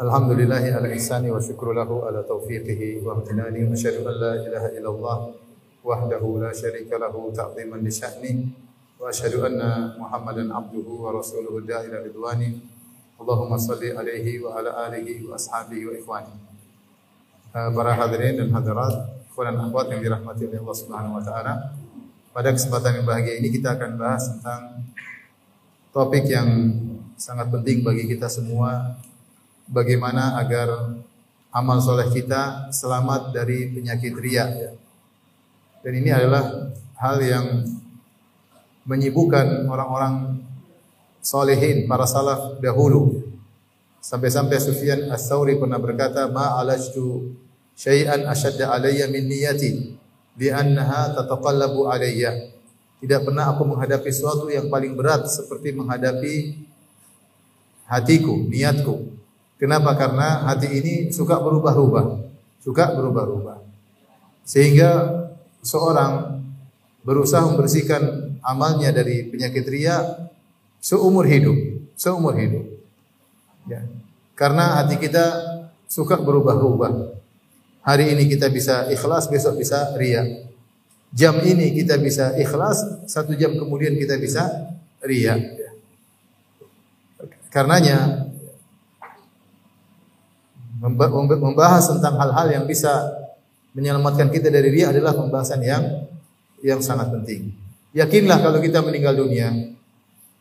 [0.00, 4.68] Alhamdulillahi ala ihsani wa syukru lahu ala taufiqihi wa amtinani wa asyhadu an la ilaha
[4.72, 5.18] illallah
[5.84, 8.32] wahdahu la syarika lahu ta'ziman li sya'ni
[8.96, 12.64] wa asyhadu anna Muhammadan abduhu wa rasuluhu da'ila ridwani.
[13.20, 16.32] Allahumma salli alaihi wa ala alihi wa ashabihi wa ikhwani.
[17.52, 21.76] Uh, Para hadirin dan hadirat, ikhwan dan akhwat yang dirahmati oleh Allah Subhanahu wa taala.
[22.32, 24.80] Pada kesempatan yang bahagia ini kita akan bahas tentang
[25.92, 26.48] topik yang
[27.20, 28.96] sangat penting bagi kita semua
[29.70, 30.98] bagaimana agar
[31.54, 34.70] amal soleh kita selamat dari penyakit ria ya.
[35.86, 37.46] dan ini adalah hal yang
[38.84, 40.42] menyibukkan orang-orang
[41.22, 43.22] solehin para salaf dahulu
[44.02, 47.30] sampai-sampai Sufyan Ats-Tsauri pernah berkata ma alajtu
[47.78, 49.94] syai'an ashadda alayya min niyati
[50.34, 52.50] li annaha tataqallabu alayya
[53.00, 56.68] tidak pernah aku menghadapi sesuatu yang paling berat seperti menghadapi
[57.88, 59.19] hatiku, niatku.
[59.60, 59.92] Kenapa?
[59.92, 62.04] Karena hati ini suka berubah-ubah,
[62.64, 63.60] suka berubah-ubah.
[64.48, 64.90] Sehingga
[65.60, 66.40] seorang
[67.04, 70.00] berusaha membersihkan amalnya dari penyakit ria
[70.80, 71.56] seumur hidup,
[71.92, 72.64] seumur hidup.
[73.68, 73.84] Ya.
[74.32, 75.36] Karena hati kita
[75.84, 77.20] suka berubah-ubah.
[77.84, 80.24] Hari ini kita bisa ikhlas, besok bisa ria
[81.10, 84.46] jam ini kita bisa ikhlas, satu jam kemudian kita bisa
[85.02, 85.36] ria.
[87.50, 88.29] Karenanya
[90.80, 92.88] membahas tentang hal-hal yang bisa
[93.76, 95.84] menyelamatkan kita dari ria adalah pembahasan yang
[96.64, 97.52] yang sangat penting.
[97.92, 99.76] Yakinlah kalau kita meninggal dunia,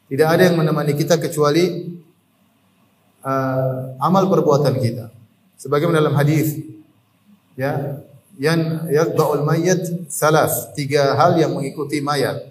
[0.08, 1.98] tidak ada yang menemani kita kecuali
[3.26, 5.06] uh, amal perbuatan kita.
[5.60, 6.56] Sebagaimana dalam hadis,
[7.60, 8.00] ya
[8.40, 12.48] yang yaqba'ul mayyit salas tiga hal yang mengikuti mayat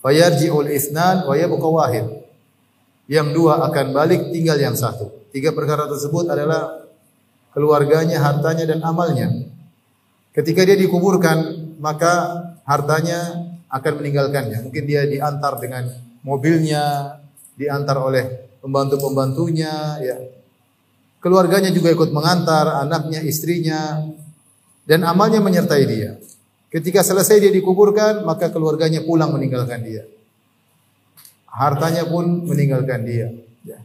[0.00, 2.24] fayarji'ul isnan wa yabqa wahid
[3.04, 6.88] yang dua akan balik tinggal yang satu tiga perkara tersebut adalah
[7.54, 9.28] keluarganya hartanya dan amalnya
[10.36, 15.90] ketika dia dikuburkan maka hartanya akan meninggalkannya mungkin dia diantar dengan
[16.22, 17.16] mobilnya
[17.58, 18.24] diantar oleh
[18.62, 19.72] pembantu-pembantunya
[20.02, 20.16] ya
[21.20, 24.00] keluarganya juga ikut mengantar anaknya istrinya
[24.90, 26.18] dan amalnya menyertai dia.
[26.66, 30.02] Ketika selesai dia dikuburkan, maka keluarganya pulang meninggalkan dia.
[31.46, 33.30] Hartanya pun meninggalkan dia.
[33.62, 33.78] Ya.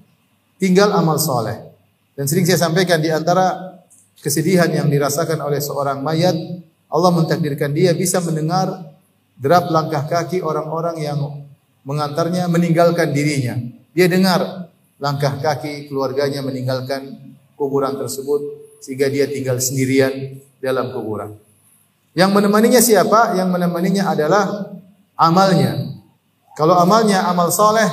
[0.61, 1.74] Tinggal amal soleh.
[2.15, 3.75] Dan sering saya sampaikan di antara
[4.23, 6.35] kesedihan yang dirasakan oleh seorang mayat,
[6.87, 8.71] Allah mentakdirkan dia bisa mendengar
[9.35, 11.19] derap langkah kaki orang-orang yang
[11.83, 13.59] mengantarnya meninggalkan dirinya.
[13.91, 18.41] Dia dengar langkah kaki keluarganya meninggalkan kuburan tersebut
[18.79, 21.35] sehingga dia tinggal sendirian dalam kuburan.
[22.15, 23.35] Yang menemaninya siapa?
[23.35, 24.71] Yang menemaninya adalah
[25.19, 25.99] amalnya.
[26.55, 27.87] Kalau amalnya amal soleh,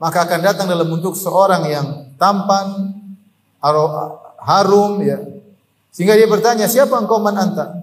[0.00, 1.86] maka akan datang dalam bentuk seorang yang
[2.16, 2.97] tampan,
[3.60, 5.18] harum, ya.
[5.90, 7.74] Sehingga dia bertanya, siapa engkau man anta?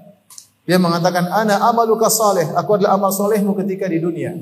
[0.66, 2.50] Dia mengatakan, ana amaluka soleh.
[2.58, 4.34] Aku adalah amal solehmu ketika di dunia.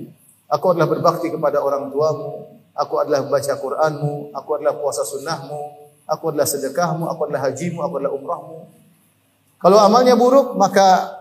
[0.47, 2.47] Aku adalah berbakti kepada orang tuamu.
[2.73, 4.31] Aku adalah baca Qur'anmu.
[4.33, 5.61] Aku adalah puasa sunnahmu.
[6.09, 7.05] Aku adalah sedekahmu.
[7.11, 7.81] Aku adalah hajimu.
[7.85, 8.57] Aku adalah umrahmu.
[9.59, 11.11] Kalau amalnya buruk, maka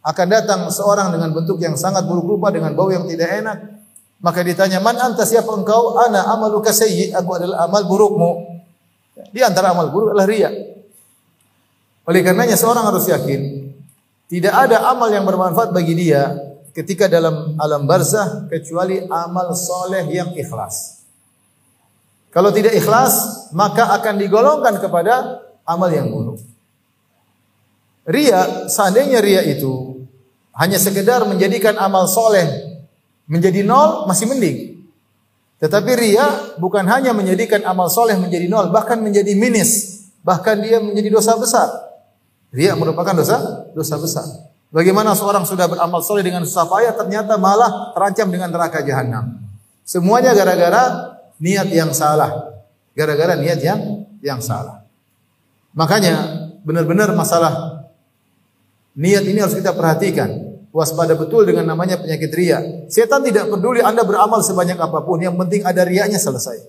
[0.00, 3.58] akan datang seorang dengan bentuk yang sangat buruk rupa dengan bau yang tidak enak.
[4.20, 8.49] Maka ditanya, "Man anta siapa engkau?" "Ana amaluka sayyi." Aku adalah amal burukmu.
[9.30, 10.50] Di antara amal buruk adalah riya.
[12.06, 13.70] Oleh karenanya seorang harus yakin
[14.30, 16.34] tidak ada amal yang bermanfaat bagi dia
[16.70, 21.02] ketika dalam alam barzah kecuali amal soleh yang ikhlas.
[22.30, 26.38] Kalau tidak ikhlas, maka akan digolongkan kepada amal yang buruk.
[28.06, 30.06] Ria, seandainya ria itu
[30.54, 32.46] hanya sekedar menjadikan amal soleh
[33.26, 34.69] menjadi nol, masih mending.
[35.60, 40.02] Tetapi ria bukan hanya menjadikan amal soleh menjadi nol, bahkan menjadi minus.
[40.24, 41.68] Bahkan dia menjadi dosa besar.
[42.50, 44.26] Ria merupakan dosa dosa besar.
[44.72, 49.36] Bagaimana seorang sudah beramal soleh dengan susah payah, ternyata malah terancam dengan neraka jahanam.
[49.84, 52.56] Semuanya gara-gara niat yang salah.
[52.96, 53.80] Gara-gara niat yang
[54.24, 54.82] yang salah.
[55.76, 57.80] Makanya benar-benar masalah
[59.00, 60.49] Niat ini harus kita perhatikan.
[60.70, 62.62] Waspada betul dengan namanya penyakit ria.
[62.86, 66.62] Setan tidak peduli Anda beramal sebanyak apa pun, yang penting ada riaknya selesai.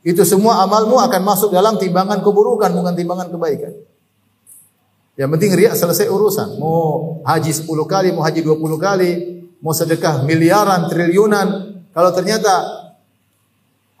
[0.00, 3.72] Itu semua amalmu akan masuk dalam timbangan keburukan bukan timbangan kebaikan.
[5.14, 6.56] Yang penting riak selesai urusan.
[6.58, 9.10] Mau haji 10 kali, mau haji 20 kali,
[9.62, 11.46] mau sedekah miliaran, triliunan.
[11.94, 12.52] Kalau ternyata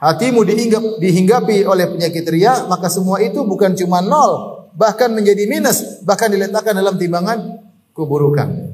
[0.02, 6.02] hatimu dihinggap, dihinggapi oleh penyakit riak, maka semua itu bukan cuma nol, bahkan menjadi minus,
[6.02, 7.62] bahkan diletakkan dalam timbangan
[7.94, 8.73] keburukan.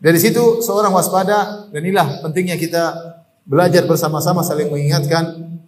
[0.00, 2.96] Dari situ seorang waspada dan inilah pentingnya kita
[3.44, 5.60] belajar bersama-sama saling mengingatkan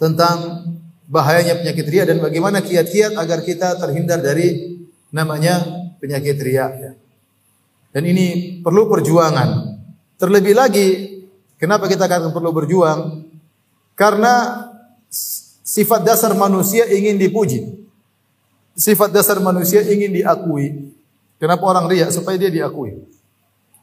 [0.00, 0.64] tentang
[1.04, 4.80] bahayanya penyakit ria dan bagaimana kiat-kiat agar kita terhindar dari
[5.12, 5.60] namanya
[6.00, 6.72] penyakit ria.
[7.92, 9.76] Dan ini perlu perjuangan.
[10.16, 10.88] Terlebih lagi,
[11.60, 13.28] kenapa kita akan perlu berjuang?
[13.92, 14.64] Karena
[15.64, 17.60] sifat dasar manusia ingin dipuji.
[18.72, 20.96] Sifat dasar manusia ingin diakui.
[21.36, 22.08] Kenapa orang ria?
[22.08, 23.17] Supaya dia diakui.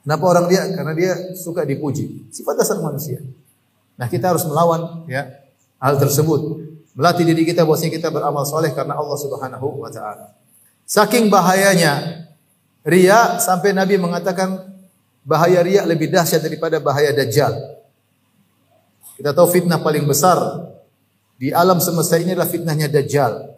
[0.05, 0.69] Kenapa orang ria?
[0.69, 2.29] Karena dia suka dipuji.
[2.29, 3.25] Sifat dasar manusia.
[3.97, 5.25] Nah, kita harus melawan ya
[5.81, 6.61] hal tersebut.
[6.93, 10.37] Melatih diri kita bahwasanya kita beramal soleh karena Allah Subhanahu wa taala.
[10.85, 12.23] Saking bahayanya
[12.85, 14.61] ria sampai Nabi mengatakan
[15.25, 17.57] bahaya ria lebih dahsyat daripada bahaya dajjal.
[19.17, 20.37] Kita tahu fitnah paling besar
[21.41, 23.57] di alam semesta ini adalah fitnahnya dajjal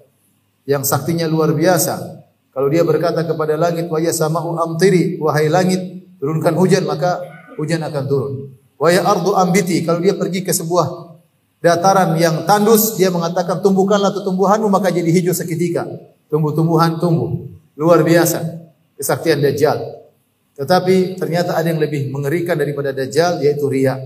[0.64, 2.24] yang saktinya luar biasa.
[2.56, 7.22] Kalau dia berkata kepada langit, "Wa ya sama'u amtiri," wahai langit, turunkan hujan, maka
[7.58, 8.34] hujan akan turun.
[8.78, 11.18] Wa ya ardu ambiti, kalau dia pergi ke sebuah
[11.62, 15.86] dataran yang tandus, dia mengatakan tumbuhkanlah tumbuhanmu maka jadi hijau seketika.
[16.30, 17.50] Tumbuh-tumbuhan tumbuh.
[17.78, 18.68] Luar biasa
[18.98, 19.78] kesaktian Dajjal.
[20.58, 23.98] Tetapi ternyata ada yang lebih mengerikan daripada Dajjal yaitu ria.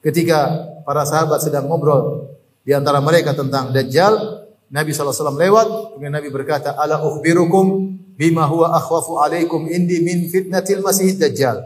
[0.00, 2.32] Ketika para sahabat sedang ngobrol
[2.64, 4.39] di antara mereka tentang Dajjal,
[4.70, 10.78] Nabi SAW lewat, kemudian Nabi berkata, Ala ukhbirukum bima huwa akhwafu alaikum indi min fitnatil
[10.78, 11.58] masih Dajjal.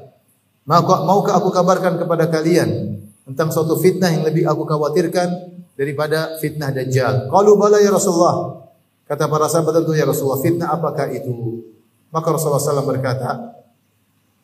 [0.64, 2.96] Maukah aku kabarkan kepada kalian
[3.28, 5.28] tentang suatu fitnah yang lebih aku khawatirkan
[5.76, 7.28] daripada fitnah Dajjal.
[7.28, 8.64] Qalu bala ya Rasulullah.
[9.04, 11.60] Kata para sahabat tentu ya Rasulullah, fitnah apakah itu?
[12.08, 13.60] Maka Rasulullah SAW berkata,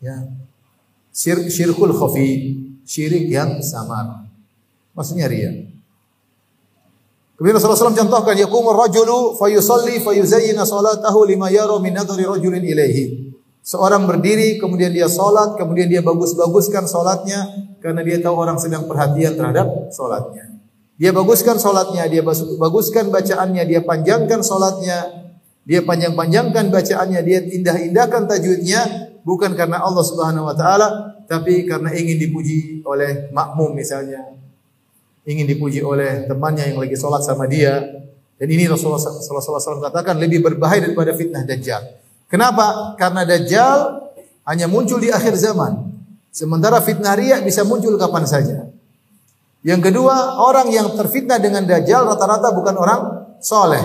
[0.05, 0.29] ya,
[1.09, 4.29] syir, syirkul khafi, syirik yang samar.
[4.93, 5.70] Maksudnya ria.
[7.41, 13.33] Kemudian Rasulullah SAW contohkan, yakumur rajulu fayusalli fayuzayyina salatahu lima yaro min nadhari rajulin ilaihi.
[13.65, 17.49] Seorang berdiri, kemudian dia solat, kemudian dia bagus-baguskan solatnya,
[17.81, 20.53] karena dia tahu orang sedang perhatian terhadap solatnya.
[21.01, 22.21] Dia baguskan solatnya, dia
[22.61, 25.33] baguskan bacaannya, dia panjangkan solatnya,
[25.65, 28.81] dia panjang-panjangkan bacaannya, dia indah-indahkan tajwidnya,
[29.25, 30.89] bukan karena Allah Subhanahu Wa Taala,
[31.25, 34.29] tapi karena ingin dipuji oleh makmum misalnya,
[35.29, 37.81] ingin dipuji oleh temannya yang lagi solat sama dia.
[38.41, 42.01] Dan ini Rasulullah SAW katakan lebih berbahaya daripada fitnah Dajjal.
[42.25, 42.97] Kenapa?
[42.97, 44.01] Karena Dajjal
[44.49, 45.93] hanya muncul di akhir zaman.
[46.33, 48.71] Sementara fitnah riya bisa muncul kapan saja.
[49.61, 53.01] Yang kedua, orang yang terfitnah dengan Dajjal rata-rata bukan orang
[53.45, 53.85] soleh.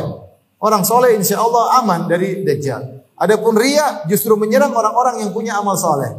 [0.63, 3.03] Orang soleh insya Allah aman dari Dajjal.
[3.19, 6.15] Adapun riya justru menyerang orang-orang yang punya amal soleh.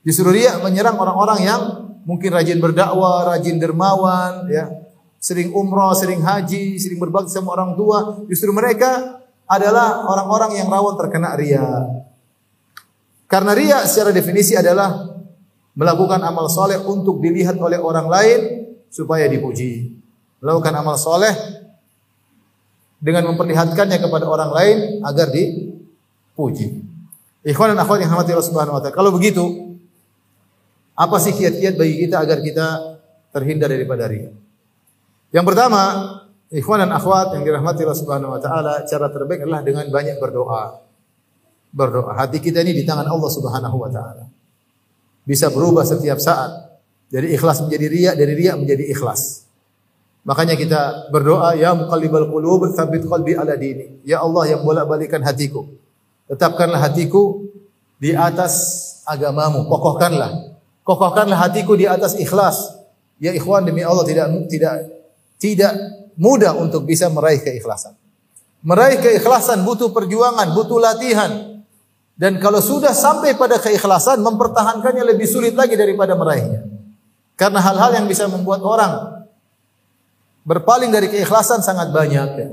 [0.00, 1.60] Justru riya menyerang orang-orang yang
[2.06, 4.70] mungkin rajin berdakwah, rajin dermawan, ya,
[5.18, 8.22] sering umroh, sering haji, sering berbakti sama orang tua.
[8.30, 9.20] Justru mereka
[9.50, 11.66] adalah orang-orang yang rawan terkena ria.
[13.26, 15.18] Karena ria secara definisi adalah
[15.74, 18.40] melakukan amal soleh untuk dilihat oleh orang lain
[18.86, 19.98] supaya dipuji.
[20.38, 21.34] Melakukan amal soleh
[23.02, 26.86] dengan memperlihatkannya kepada orang lain agar dipuji.
[27.46, 28.94] Ikhwan dan akhwat yang hamati Allah Subhanahu wa taala.
[28.94, 29.65] Kalau begitu,
[30.96, 32.66] apa sih kiat-kiat bagi kita agar kita
[33.36, 34.32] terhindar daripada ria?
[35.28, 35.82] Yang pertama,
[36.46, 40.78] Ikhwan dan akhwat yang dirahmati Allah Subhanahu wa taala, cara terbaik adalah dengan banyak berdoa.
[41.74, 42.16] Berdoa.
[42.16, 44.24] Hati kita ini di tangan Allah Subhanahu wa taala.
[45.26, 46.64] Bisa berubah setiap saat.
[47.06, 49.46] Dari ikhlas menjadi riya, dari riya menjadi ikhlas.
[50.26, 54.02] Makanya kita berdoa, ya muqallibal qulub, tsabbit qalbi ala dini.
[54.02, 55.70] Ya Allah yang bolak-balikan hatiku.
[56.26, 57.46] Tetapkanlah hatiku
[57.98, 58.54] di atas
[59.06, 59.70] agamamu.
[59.70, 60.55] Kokohkanlah.
[60.86, 62.78] Kokohkanlah hatiku di atas ikhlas.
[63.18, 64.74] Ya ikhwan demi Allah tidak tidak
[65.42, 65.72] tidak
[66.14, 67.98] mudah untuk bisa meraih keikhlasan.
[68.62, 71.58] Meraih keikhlasan butuh perjuangan, butuh latihan.
[72.16, 76.64] Dan kalau sudah sampai pada keikhlasan, mempertahankannya lebih sulit lagi daripada meraihnya.
[77.36, 79.26] Karena hal-hal yang bisa membuat orang
[80.46, 82.28] berpaling dari keikhlasan sangat banyak.
[82.38, 82.48] Ya.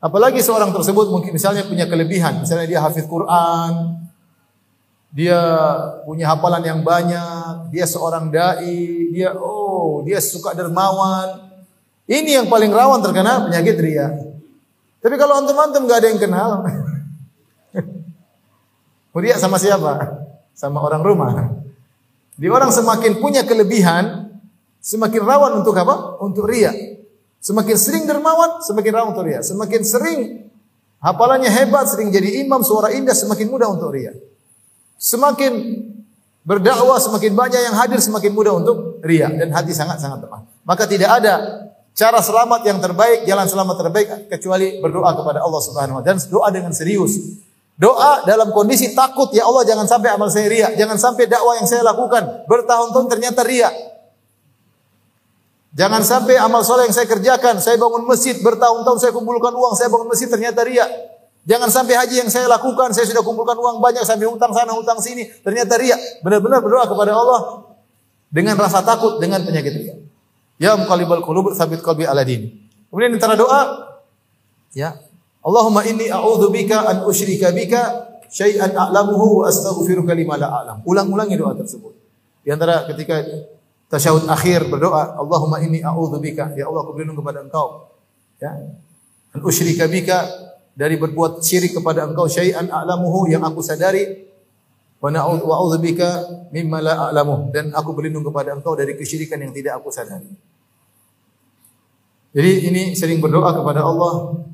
[0.00, 4.05] Apalagi seorang tersebut mungkin misalnya punya kelebihan, misalnya dia hafiz Quran,
[5.10, 5.38] dia
[6.06, 11.46] punya hafalan yang banyak, dia seorang dai, dia oh, dia suka dermawan.
[12.06, 14.14] Ini yang paling rawan terkena penyakit ria.
[15.02, 16.50] Tapi kalau antum-antum gak ada yang kenal,
[19.22, 20.22] ria sama siapa?
[20.54, 21.50] Sama orang rumah.
[22.38, 24.30] Di orang semakin punya kelebihan,
[24.78, 26.22] semakin rawan untuk apa?
[26.22, 26.70] Untuk ria.
[27.42, 29.42] Semakin sering dermawan, semakin rawan untuk ria.
[29.42, 30.46] Semakin sering
[31.06, 34.16] Hafalannya hebat, sering jadi imam, suara indah, semakin mudah untuk ria.
[34.96, 35.52] Semakin
[36.42, 39.28] berdakwah, semakin banyak yang hadir, semakin mudah untuk ria.
[39.28, 40.44] Dan hati sangat-sangat lemah.
[40.64, 41.34] Maka tidak ada
[41.96, 46.02] cara selamat yang terbaik, jalan selamat terbaik, kecuali berdoa kepada Allah subhanahu wa.
[46.04, 47.44] Dan doa dengan serius.
[47.76, 50.68] Doa dalam kondisi takut, ya Allah jangan sampai amal saya ria.
[50.72, 53.68] Jangan sampai dakwah yang saya lakukan bertahun-tahun ternyata ria.
[55.76, 59.92] Jangan sampai amal soleh yang saya kerjakan, saya bangun masjid bertahun-tahun saya kumpulkan uang, saya
[59.92, 60.88] bangun masjid ternyata ria.
[61.46, 64.98] Jangan sampai haji yang saya lakukan, saya sudah kumpulkan uang banyak sampai hutang sana, hutang
[64.98, 65.94] sini, ternyata ria.
[66.26, 67.70] Benar-benar berdoa kepada Allah
[68.34, 69.94] dengan rasa takut, dengan penyakit ria.
[70.58, 72.66] Ya muqallibal qulub sabit qalbi ala dini.
[72.90, 73.62] Kemudian antara doa
[74.74, 74.98] ya
[75.46, 80.82] Allahumma inni a'udzubika an usyrika bika syai'an a'lamuhu wa astaghfiruka lima la a'lam.
[80.82, 81.94] Ulang-ulangi doa tersebut.
[82.42, 83.22] Di antara ketika
[83.86, 87.94] tasyahud akhir berdoa, Allahumma inni a'udzubika, ya Allah aku berlindung kepada Engkau.
[88.42, 88.50] Ya.
[89.30, 90.26] An usyrika bika
[90.76, 94.28] dari berbuat syirik kepada Engkau syai'an a'lamuhu yang aku sadari
[95.00, 99.88] wa na'udzubika mimma la a'lamu dan aku berlindung kepada Engkau dari kesyirikan yang tidak aku
[99.88, 100.28] sadari.
[102.36, 104.44] Jadi ini sering berdoa kepada Allah.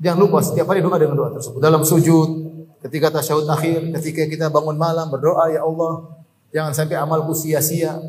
[0.00, 1.60] Jangan lupa setiap hari doa dengan doa tersebut.
[1.60, 2.28] Dalam sujud,
[2.80, 6.08] ketika tasyahud akhir, ketika kita bangun malam berdoa ya Allah,
[6.48, 8.00] jangan sampai amalku sia-sia.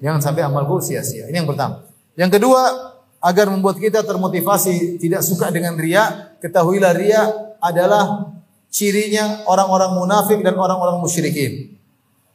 [0.00, 1.28] Jangan sampai amalku sia-sia.
[1.28, 1.84] Ini yang pertama.
[2.16, 2.93] Yang kedua,
[3.24, 7.22] agar membuat kita termotivasi tidak suka dengan ria, ketahuilah ria
[7.56, 8.36] adalah
[8.68, 11.80] cirinya orang-orang munafik dan orang-orang musyrikin.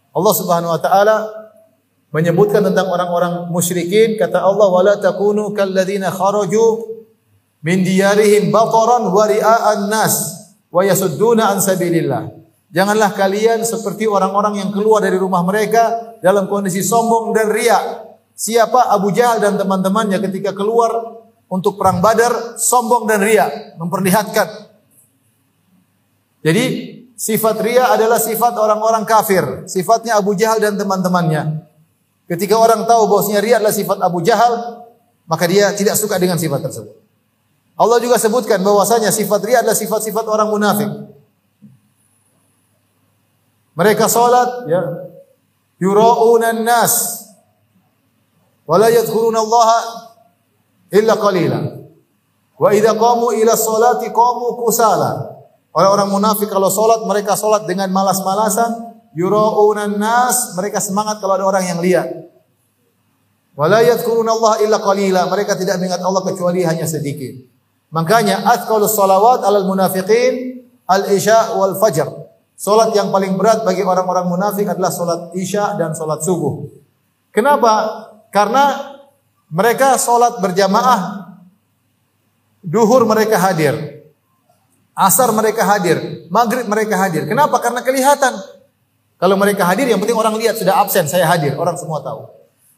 [0.10, 1.30] Allah Subhanahu wa taala
[2.10, 6.98] menyebutkan tentang orang-orang musyrikin kata Allah wala takunu kalladzina kharaju
[7.62, 10.16] min diyarihim bataran wa ria'an nas
[10.74, 12.34] wa yasudduna an sabilillah.
[12.74, 18.09] Janganlah kalian seperti orang-orang yang keluar dari rumah mereka dalam kondisi sombong dan ria.
[18.40, 21.20] Siapa Abu Jahal dan teman-temannya ketika keluar
[21.52, 24.72] untuk perang Badar sombong dan ria, memperlihatkan.
[26.40, 26.64] Jadi
[27.20, 31.68] sifat ria adalah sifat orang-orang kafir, sifatnya Abu Jahal dan teman-temannya.
[32.32, 34.88] Ketika orang tahu bahwasanya ria adalah sifat Abu Jahal,
[35.28, 36.96] maka dia tidak suka dengan sifat tersebut.
[37.76, 40.88] Allah juga sebutkan bahwasanya sifat ria adalah sifat-sifat orang munafik.
[43.76, 45.12] Mereka salat ya
[45.84, 47.19] yura'una nas
[48.70, 49.70] wa la yadhkuruna Allah
[50.94, 51.60] illa qalila.
[52.60, 55.42] Wa idza qamu ila salati qamu kusala.
[55.74, 61.66] Orang-orang munafik kalau salat mereka salat dengan malas-malasan, yura'una nas, mereka semangat kalau ada orang
[61.66, 62.30] yang lihat.
[63.58, 65.26] Wa la yadhkuruna Allah illa qalila.
[65.34, 67.34] Mereka tidak mengingat Allah kecuali hanya sedikit.
[67.90, 72.30] Makanya athqalus salawat alal munafiqin al-isya wal fajr.
[72.60, 76.68] Salat yang paling berat bagi orang-orang munafik adalah salat Isya dan salat subuh.
[77.32, 77.88] Kenapa?
[78.30, 78.96] Karena
[79.50, 81.34] mereka salat berjamaah
[82.62, 83.76] duhur mereka hadir.
[84.94, 87.24] Asar mereka hadir, maghrib mereka hadir.
[87.24, 87.56] Kenapa?
[87.64, 88.36] Karena kelihatan.
[89.16, 92.28] Kalau mereka hadir, yang penting orang lihat sudah absen, saya hadir, orang semua tahu.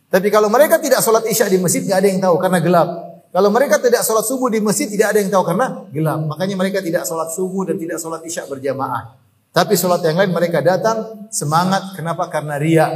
[0.09, 2.89] Tapi kalau mereka tidak sholat isya di masjid, nggak ada yang tahu karena gelap.
[3.31, 6.19] Kalau mereka tidak sholat subuh di masjid, tidak ada yang tahu karena gelap.
[6.29, 9.17] Makanya mereka tidak sholat subuh dan tidak sholat isya berjamaah.
[9.55, 11.95] Tapi sholat yang lain mereka datang semangat.
[11.95, 12.27] Kenapa?
[12.27, 12.87] Karena ria.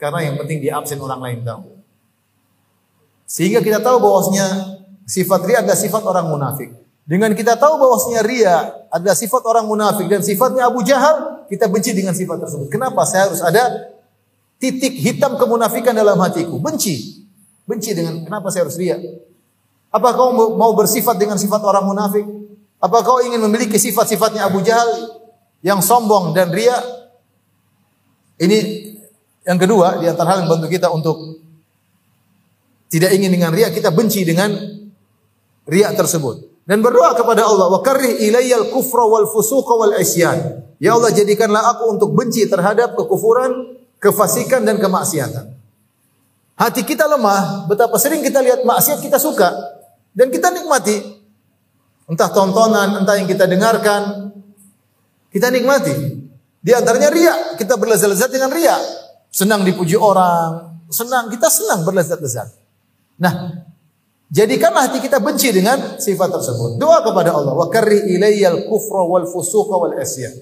[0.00, 1.81] Karena yang penting di absen orang lain tahu.
[3.32, 4.76] Sehingga kita tahu bahwasanya
[5.08, 6.68] sifat ria adalah sifat orang munafik.
[7.08, 8.56] Dengan kita tahu bahwasanya ria
[8.92, 12.68] adalah sifat orang munafik dan sifatnya Abu Jahal, kita benci dengan sifat tersebut.
[12.68, 13.08] Kenapa?
[13.08, 13.88] Saya harus ada
[14.60, 16.60] titik hitam kemunafikan dalam hatiku.
[16.60, 17.24] Benci.
[17.64, 19.00] Benci dengan kenapa saya harus ria?
[19.88, 22.28] Apa kau mau bersifat dengan sifat orang munafik?
[22.76, 25.22] Apa kau ingin memiliki sifat-sifatnya Abu Jahal?
[25.62, 26.74] yang sombong dan ria
[28.42, 28.58] ini
[29.46, 31.41] yang kedua di antara hal yang bantu kita untuk
[32.92, 34.52] tidak ingin dengan ria kita benci dengan
[35.64, 40.92] ria tersebut dan berdoa kepada Allah wa karrih ilayyal kufra wal fusuqa wal isyan ya
[40.92, 45.56] Allah jadikanlah aku untuk benci terhadap kekufuran kefasikan dan kemaksiatan
[46.60, 49.48] hati kita lemah betapa sering kita lihat maksiat kita suka
[50.12, 51.00] dan kita nikmati
[52.12, 54.32] entah tontonan entah yang kita dengarkan
[55.32, 55.96] kita nikmati.
[56.62, 58.76] Di antaranya ria, kita berlezat-lezat dengan ria.
[59.32, 62.61] Senang dipuji orang, senang kita senang berlezat-lezat.
[63.22, 63.62] Nah,
[64.34, 66.82] jadikanlah hati kita benci dengan sifat tersebut.
[66.82, 70.34] Doa kepada Allah, wa karri ilayyal kufra wal fusuqa wal isyan.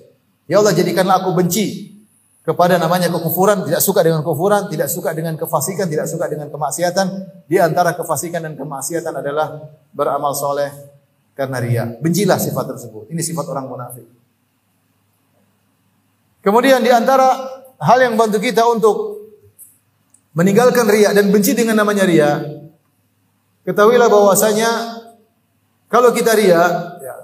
[0.49, 1.92] Ya Allah, jadikanlah aku benci
[2.40, 7.06] kepada namanya kekufuran, tidak suka dengan kekufuran, tidak suka dengan kefasikan, tidak suka dengan kemaksiatan.
[7.44, 9.60] Di antara kefasikan dan kemaksiatan adalah
[9.92, 10.72] beramal soleh
[11.37, 11.84] karena ria.
[12.00, 13.12] Bencilah sifat tersebut.
[13.12, 14.08] Ini sifat orang munafik.
[16.40, 17.37] Kemudian di antara
[17.76, 19.20] hal yang bantu kita untuk
[20.32, 22.40] meninggalkan riya dan benci dengan namanya riya,
[23.67, 25.00] ketahuilah bahwasanya
[25.90, 26.62] kalau kita riya,
[27.02, 27.17] ya,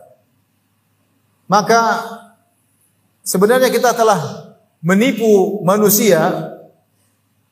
[1.47, 2.03] maka
[3.23, 4.19] sebenarnya kita telah
[4.83, 6.51] menipu manusia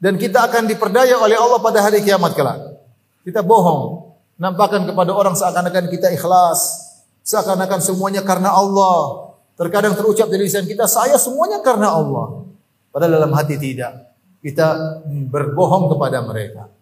[0.02, 2.58] dan kita akan diperdaya oleh Allah pada hari kiamat kelak.
[3.22, 6.60] Kita bohong, nampakkan kepada orang seakan-akan kita ikhlas,
[7.22, 9.32] seakan-akan semuanya karena Allah.
[9.54, 12.42] Terkadang terucap dari lisan kita, saya semuanya karena Allah.
[12.90, 14.18] Padahal dalam hati tidak.
[14.42, 14.98] Kita
[15.30, 16.73] berbohong kepada mereka.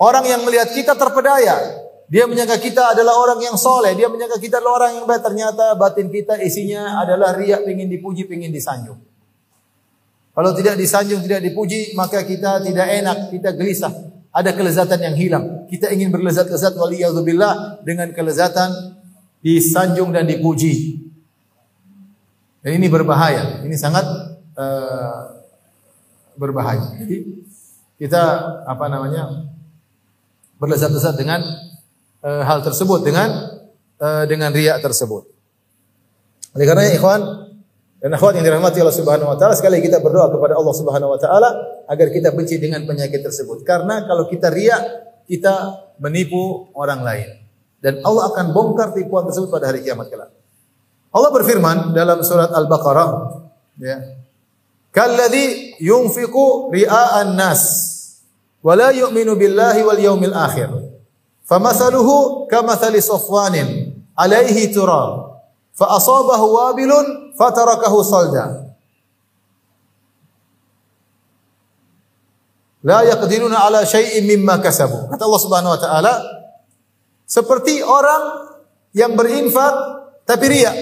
[0.00, 1.76] Orang yang melihat kita terpedaya,
[2.08, 5.20] dia menyangka kita adalah orang yang soleh, dia menyangka kita adalah orang yang baik.
[5.20, 8.96] Ternyata batin kita isinya adalah riak, ingin dipuji, ingin disanjung.
[10.32, 13.92] Kalau tidak disanjung, tidak dipuji, maka kita tidak enak, kita gelisah.
[14.32, 15.44] Ada kelezatan yang hilang.
[15.68, 18.96] Kita ingin berlezat-lezat waliyadzubillah dengan kelezatan
[19.44, 20.96] disanjung dan dipuji.
[22.64, 23.60] Dan ini berbahaya.
[23.68, 24.06] Ini sangat
[24.56, 25.44] uh,
[26.40, 26.94] berbahaya.
[27.04, 27.44] Jadi
[28.00, 28.22] kita
[28.64, 29.50] apa namanya
[30.60, 31.40] berlezat-lezat dengan
[32.20, 33.28] uh, hal tersebut dengan
[33.96, 35.24] uh, dengan riak tersebut.
[36.52, 37.20] Oleh karena ikhwan
[38.00, 41.20] dan akhwat yang dirahmati Allah Subhanahu wa taala, sekali kita berdoa kepada Allah Subhanahu wa
[41.20, 41.48] taala
[41.88, 43.64] agar kita benci dengan penyakit tersebut.
[43.64, 44.82] Karena kalau kita riak,
[45.24, 47.28] kita menipu orang lain.
[47.80, 50.28] Dan Allah akan bongkar tipuan tersebut pada hari kiamat kelak.
[51.10, 53.10] Allah berfirman dalam surat Al-Baqarah,
[53.80, 54.20] ya.
[54.90, 57.89] Kalladzi yunfiqu ria'an nas
[58.60, 60.68] wa la yu'minu billahi wal yawmil akhir.
[61.44, 65.42] Famathaluhu kamathali safwanin alaihi turab
[65.74, 68.70] fa asabahu wabilun fatarakahu salda.
[72.80, 75.12] La yaqdiruna ala syai'in mimma kasabu.
[75.12, 76.12] Kata Allah Subhanahu wa taala,
[77.28, 78.48] seperti orang
[78.96, 79.74] yang berinfak
[80.24, 80.72] tapi riya.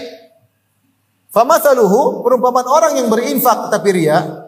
[1.34, 4.47] Famathaluhu perumpamaan orang yang berinfak tapi riya.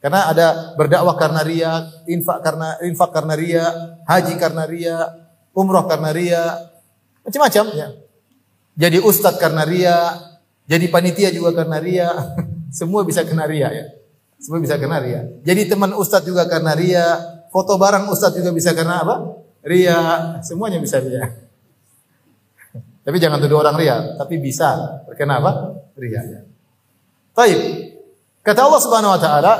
[0.00, 1.72] Karena ada berdakwah karena riya,
[2.08, 3.64] infak karena infak karena riya,
[4.08, 4.96] haji karena riya,
[5.52, 6.44] umroh karena ria,
[7.20, 7.88] macam-macam ya.
[8.80, 10.16] Jadi ustadz karena ria,
[10.64, 12.08] jadi panitia juga karena ria,
[12.78, 13.86] semua bisa kena ria ya.
[14.40, 15.20] Semua bisa kena ria.
[15.44, 17.20] Jadi teman ustadz juga karena ria,
[17.52, 19.36] foto barang ustadz juga bisa karena apa?
[19.60, 21.28] Ria, semuanya bisa ria.
[23.04, 25.76] Tapi jangan tuduh orang ria, tapi bisa terkena apa?
[25.96, 26.44] Ria.
[27.32, 27.60] Baik.
[28.44, 29.52] Kata Allah Subhanahu wa taala,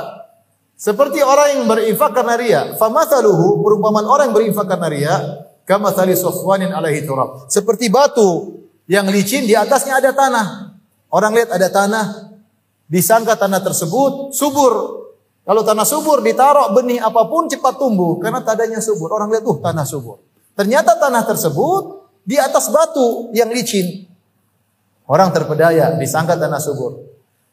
[0.81, 5.15] seperti orang yang berinfak karena ria, famathaluhu perumpamaan orang yang berinfak karena ria,
[5.71, 7.47] Kama tali sofwanin alaihi turab.
[7.47, 10.75] Seperti batu yang licin di atasnya ada tanah.
[11.11, 12.35] Orang lihat ada tanah,
[12.91, 14.99] disangka tanah tersebut subur.
[15.47, 19.15] Kalau tanah subur ditaruh benih apa pun cepat tumbuh karena tadanya subur.
[19.15, 20.19] Orang lihat, uh tanah subur.
[20.59, 24.11] Ternyata tanah tersebut di atas batu yang licin.
[25.07, 27.10] Orang terpedaya, disangka tanah subur.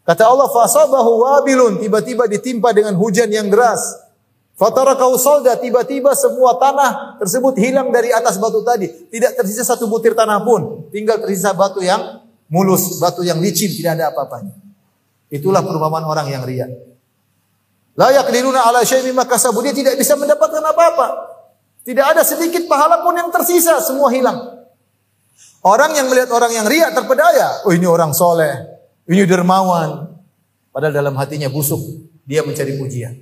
[0.09, 4.09] Kata Allah, fasabahu wabilun, tiba-tiba ditimpa dengan hujan yang deras.
[4.57, 8.89] Fatara solda tiba-tiba semua tanah tersebut hilang dari atas batu tadi.
[8.89, 10.89] Tidak tersisa satu butir tanah pun.
[10.89, 14.57] Tinggal tersisa batu yang mulus, batu yang licin, tidak ada apa-apanya.
[15.29, 16.65] Itulah perumpamaan orang yang ria.
[17.95, 21.07] Layak diruna ala syai'in maka Dia tidak bisa mendapatkan apa-apa.
[21.85, 24.57] Tidak ada sedikit pahala pun yang tersisa, semua hilang.
[25.61, 28.78] Orang yang melihat orang yang ria terpedaya, oh ini orang soleh,
[29.09, 30.21] ini dermawan.
[30.69, 31.81] Padahal dalam hatinya busuk,
[32.29, 33.17] dia mencari pujian.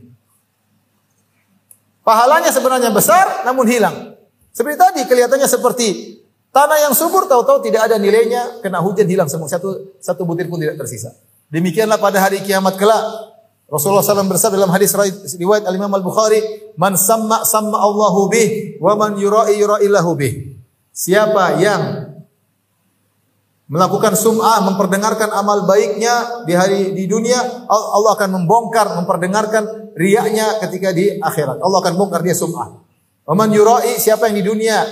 [2.03, 4.18] Pahalanya sebenarnya besar namun hilang.
[4.51, 6.18] Seperti tadi kelihatannya seperti
[6.55, 10.59] tanah yang subur tahu-tahu tidak ada nilainya, kena hujan hilang semua satu satu butir pun
[10.59, 11.14] tidak tersisa.
[11.51, 13.35] Demikianlah pada hari kiamat kelak.
[13.66, 14.94] Rasulullah SAW bersabda dalam hadis
[15.35, 16.38] riwayat Al Imam Al Bukhari,
[16.79, 20.62] "Man samma samma Allahu bih, wa man yurai yurailahu bih."
[20.94, 21.83] Siapa yang
[23.66, 30.94] melakukan sum'ah, memperdengarkan amal baiknya di hari di dunia, Allah akan membongkar, memperdengarkan riaknya ketika
[30.94, 31.59] di akhirat.
[31.59, 32.79] Allah akan bongkar dia sum'ah.
[33.26, 34.87] Waman yurai siapa yang di dunia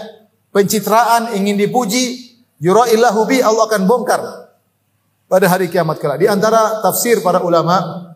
[0.50, 4.20] pencitraan ingin dipuji, yura'illahu bi Allah akan bongkar
[5.30, 6.18] pada hari kiamat kelak.
[6.18, 8.10] Di antara tafsir para ulama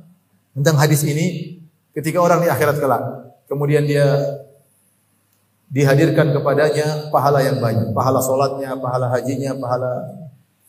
[0.58, 1.58] tentang hadis ini
[1.94, 3.02] ketika orang di akhirat kelak,
[3.46, 4.06] kemudian dia
[5.70, 9.92] dihadirkan kepadanya pahala yang banyak, pahala solatnya, pahala hajinya, pahala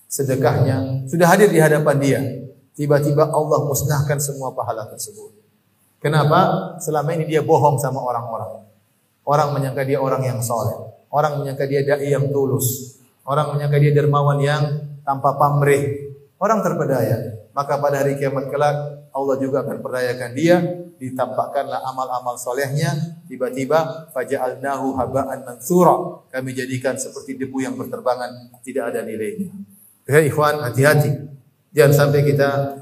[0.10, 2.22] sedekahnya sudah hadir di hadapan dia.
[2.74, 5.36] Tiba-tiba Allah musnahkan semua pahala tersebut.
[6.02, 6.74] Kenapa?
[6.80, 8.66] Selama ini dia bohong sama orang-orang.
[9.28, 10.74] Orang menyangka dia orang yang soleh.
[11.12, 12.98] Orang menyangka dia dai yang tulus.
[13.28, 14.64] Orang menyangka dia dermawan yang
[15.04, 16.16] tanpa pamrih.
[16.40, 17.46] Orang terpedaya.
[17.52, 18.76] Maka pada hari kiamat kelak
[19.12, 20.58] Allah juga akan perdayakan dia.
[20.98, 22.96] Ditampakkanlah amal-amal solehnya.
[23.28, 26.24] Tiba-tiba faja'alnahu haba'an mansura.
[26.32, 28.56] Kami jadikan seperti debu yang berterbangan.
[28.64, 29.79] Tidak ada nilainya.
[30.10, 31.14] Ya ikhwan, hati-hati.
[31.70, 32.82] Jangan sampai kita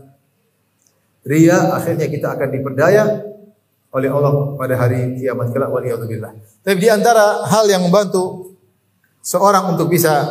[1.27, 3.03] ria, akhirnya kita akan diperdaya
[3.91, 6.31] oleh Allah pada hari kiamat kelak waliyadzubillah.
[6.63, 8.55] Tapi di antara hal yang membantu
[9.19, 10.23] seorang untuk bisa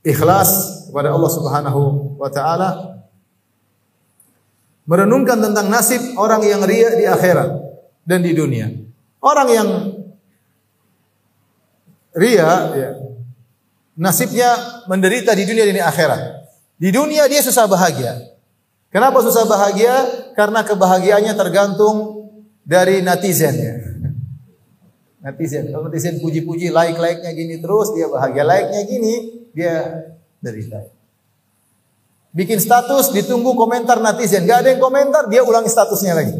[0.00, 1.80] ikhlas kepada Allah Subhanahu
[2.16, 2.96] wa taala
[4.88, 7.50] merenungkan tentang nasib orang yang ria di akhirat
[8.08, 8.72] dan di dunia.
[9.20, 9.68] Orang yang
[12.16, 12.90] ria ya,
[13.98, 16.20] nasibnya menderita di dunia dan di akhirat.
[16.80, 18.16] Di dunia dia susah bahagia.
[18.90, 19.94] Kenapa susah bahagia?
[20.34, 22.26] Karena kebahagiaannya tergantung
[22.66, 23.74] dari netizennya.
[25.20, 28.40] Netizen, kalau netizen puji-puji, like-like-nya gini terus, dia bahagia.
[28.40, 30.08] Like-nya gini, dia
[30.40, 30.80] derita.
[32.32, 34.48] Bikin status, ditunggu komentar netizen.
[34.48, 36.32] Gak ada yang komentar, dia ulangi statusnya lagi.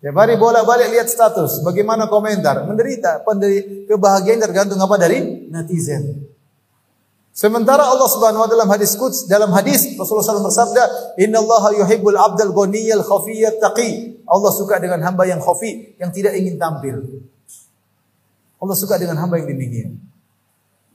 [0.00, 1.60] Ya mari bolak-balik lihat status.
[1.60, 2.64] Bagaimana komentar?
[2.64, 3.20] Menderita.
[3.20, 6.24] Penderi, kebahagiaan tergantung apa dari netizen.
[7.30, 10.82] Sementara Allah Subhanahu wa taala dalam hadis quds dalam hadis Rasulullah SAW bersabda,
[11.20, 16.56] "Innallaha yuhibbul 'abdal ghaniyal khafiyyat taqi." Allah suka dengan hamba yang khafi, yang tidak ingin
[16.56, 17.00] tampil.
[18.60, 19.98] Allah suka dengan hamba yang demikian.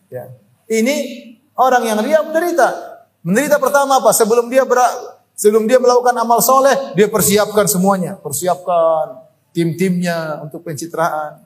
[0.08, 0.32] Ya.
[0.70, 0.96] Ini
[1.58, 2.68] orang yang ria menderita.
[3.26, 4.14] Menderita pertama apa?
[4.14, 4.78] Sebelum dia ber,
[5.36, 11.44] sebelum dia melakukan amal soleh, dia persiapkan semuanya, persiapkan tim-timnya untuk pencitraan.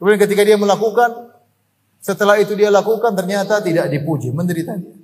[0.00, 1.36] Kemudian ketika dia melakukan,
[2.00, 4.96] setelah itu dia lakukan ternyata tidak dipuji, menderita dia.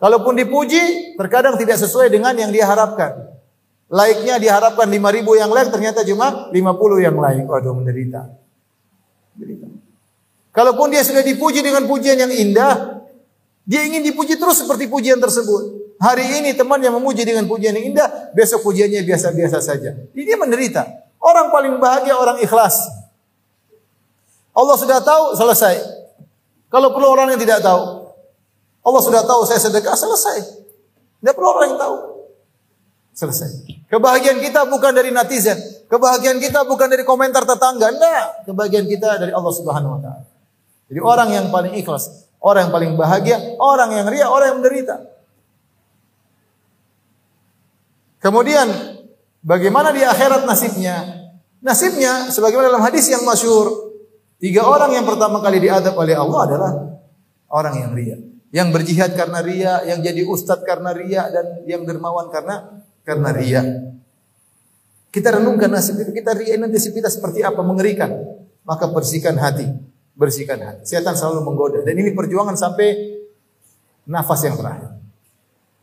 [0.00, 3.36] Kalaupun dipuji, terkadang tidak sesuai dengan yang dia harapkan.
[3.90, 7.44] Laiknya diharapkan 5000 yang like ternyata cuma 50 yang like.
[7.44, 8.22] Waduh menderita.
[9.36, 9.66] menderita.
[10.50, 13.02] Kalaupun dia sudah dipuji dengan pujian yang indah,
[13.62, 15.79] dia ingin dipuji terus seperti pujian tersebut.
[16.00, 19.92] Hari ini teman yang memuji dengan pujian yang indah, besok pujiannya biasa-biasa saja.
[20.16, 20.88] Dia menderita.
[21.20, 22.88] Orang paling bahagia orang ikhlas.
[24.56, 25.76] Allah sudah tahu, selesai.
[26.72, 28.16] Kalau perlu orang yang tidak tahu.
[28.80, 30.40] Allah sudah tahu saya sedekah, selesai.
[31.20, 31.96] Tidak perlu orang yang tahu.
[33.12, 33.68] Selesai.
[33.92, 35.60] Kebahagiaan kita bukan dari netizen.
[35.92, 37.92] Kebahagiaan kita bukan dari komentar tetangga.
[37.92, 38.48] Enggak.
[38.48, 40.24] Kebahagiaan kita dari Allah Subhanahu wa taala.
[40.88, 45.19] Jadi orang yang paling ikhlas, orang yang paling bahagia, orang yang ria, orang yang menderita.
[48.20, 48.68] Kemudian
[49.40, 51.26] bagaimana di akhirat nasibnya?
[51.60, 53.90] Nasibnya sebagaimana dalam hadis yang masyhur
[54.40, 56.72] Tiga orang yang pertama kali diadab oleh Allah adalah
[57.52, 58.16] orang yang ria.
[58.50, 63.62] Yang berjihad karena ria, yang jadi ustadz karena ria, dan yang dermawan karena karena ria.
[65.12, 68.16] Kita renungkan nasib itu, kita ria nanti nasib kita seperti apa, mengerikan.
[68.64, 69.68] Maka bersihkan hati,
[70.16, 70.88] bersihkan hati.
[70.88, 71.84] Setan selalu menggoda.
[71.84, 73.20] Dan ini perjuangan sampai
[74.08, 74.96] nafas yang terakhir.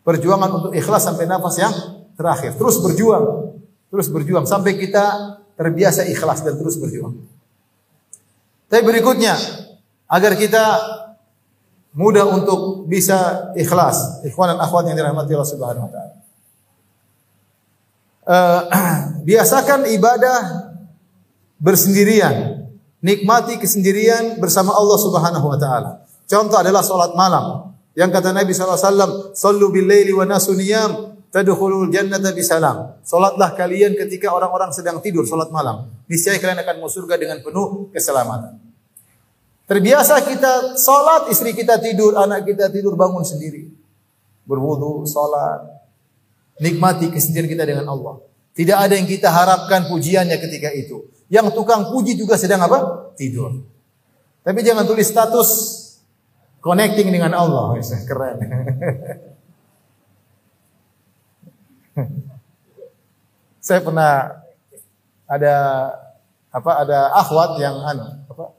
[0.02, 1.74] Perjuangan untuk ikhlas sampai nafas yang
[2.18, 2.58] terakhir.
[2.58, 3.56] Terus berjuang,
[3.94, 7.16] terus berjuang sampai kita terbiasa ikhlas dan terus berjuang.
[8.68, 9.38] Tapi berikutnya
[10.12, 10.66] agar kita
[11.96, 16.16] mudah untuk bisa ikhlas, ikhwan dan akhwat yang dirahmati Allah Subhanahu wa taala.
[18.28, 18.62] Uh,
[19.30, 20.40] biasakan ibadah
[21.58, 22.68] bersendirian,
[23.00, 25.92] nikmati kesendirian bersama Allah Subhanahu wa taala.
[26.28, 27.72] Contoh adalah salat malam.
[27.98, 30.54] Yang kata Nabi SAW, Sallu bil laili wa nasu
[31.32, 33.00] tadkhulul jannata bisalam.
[33.04, 35.92] Salatlah kalian ketika orang-orang sedang tidur, salat malam.
[36.08, 38.60] Niscaya kalian akan masuk surga dengan penuh keselamatan.
[39.68, 43.68] Terbiasa kita salat, istri kita tidur, anak kita tidur, bangun sendiri.
[44.48, 45.68] Berwudu, salat.
[46.64, 48.24] Nikmati kesendirian kita dengan Allah.
[48.56, 51.06] Tidak ada yang kita harapkan pujiannya ketika itu.
[51.28, 53.12] Yang tukang puji juga sedang apa?
[53.20, 53.62] Tidur.
[54.42, 55.50] Tapi jangan tulis status
[56.64, 57.76] connecting dengan Allah.
[58.10, 58.38] Keren.
[63.60, 64.44] Saya pernah
[65.28, 65.56] ada
[66.48, 68.56] apa ada akhwat yang anu apa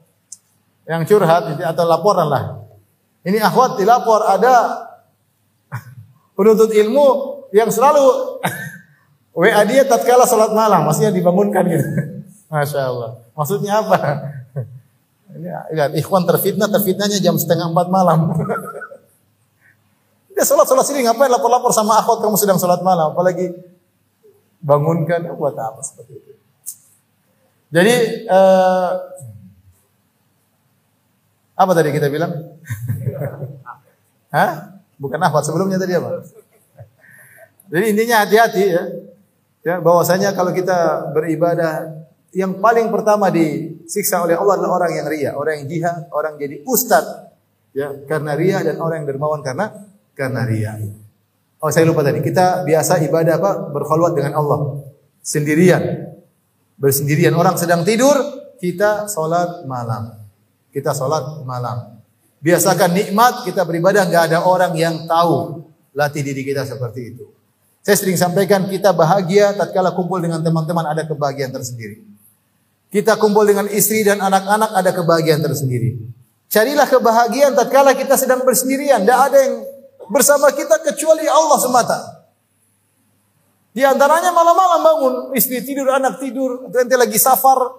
[0.85, 2.43] yang curhat atau laporan lah.
[3.25, 4.85] Ini akhwat dilapor ada
[6.37, 7.07] penuntut ilmu
[7.51, 8.39] yang selalu
[9.39, 11.85] WA dia tatkala salat malam, maksudnya dibangunkan gitu.
[12.51, 13.11] Masya Allah.
[13.37, 13.97] Maksudnya apa?
[15.37, 15.47] Ini
[16.01, 18.33] ikhwan terfitnah, terfitnahnya jam setengah empat malam.
[20.39, 23.51] Dia salat salat sini ngapain lapor-lapor sama akhwat kamu sedang salat malam, apalagi
[24.63, 26.31] bangunkan buat apa seperti itu.
[27.75, 28.91] Jadi uh,
[31.59, 32.31] apa tadi kita bilang?
[34.31, 34.79] Hah?
[34.95, 36.23] Bukan nafas sebelumnya tadi apa?
[37.75, 38.83] Jadi intinya hati-hati ya.
[39.59, 41.99] Ya, bahwasanya kalau kita beribadah
[42.31, 46.63] yang paling pertama disiksa oleh Allah adalah orang yang ria, orang yang jihad, orang jadi
[46.63, 47.27] ustad
[47.75, 49.88] ya karena ria dan orang yang dermawan karena
[50.19, 50.75] karena ria.
[51.63, 53.71] Oh saya lupa tadi, kita biasa ibadah apa?
[53.71, 54.83] Berkhulwat dengan Allah
[55.23, 56.11] sendirian.
[56.75, 58.15] Bersendirian orang sedang tidur,
[58.59, 60.19] kita sholat malam.
[60.75, 61.99] Kita sholat malam.
[62.39, 65.67] Biasakan nikmat kita beribadah nggak ada orang yang tahu.
[65.95, 67.25] Latih diri kita seperti itu.
[67.83, 72.03] Saya sering sampaikan kita bahagia tatkala kumpul dengan teman-teman ada kebahagiaan tersendiri.
[72.91, 75.99] Kita kumpul dengan istri dan anak-anak ada kebahagiaan tersendiri.
[76.47, 79.03] Carilah kebahagiaan tatkala kita sedang bersendirian.
[79.03, 79.55] Tidak ada yang
[80.09, 81.99] bersama kita kecuali Allah semata.
[83.69, 87.69] Di antaranya malam-malam bangun, istri tidur, anak tidur, ente lagi safar,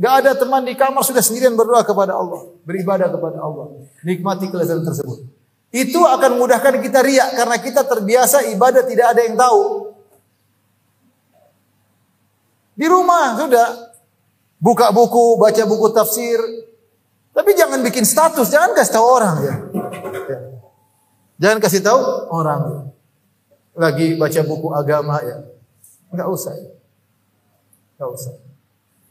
[0.00, 4.82] gak ada teman di kamar, sudah sendirian berdoa kepada Allah, beribadah kepada Allah, nikmati kelezatan
[4.82, 5.28] tersebut.
[5.76, 9.92] Itu akan memudahkan kita riak karena kita terbiasa ibadah tidak ada yang tahu.
[12.76, 13.68] Di rumah sudah
[14.56, 16.40] buka buku, baca buku tafsir,
[17.36, 19.54] tapi jangan bikin status, jangan kasih tahu orang ya.
[21.36, 22.00] Jangan kasih tahu
[22.32, 22.92] orang.
[23.76, 25.36] Lagi baca buku agama ya.
[26.08, 26.54] Enggak usah.
[27.96, 28.32] Enggak usah.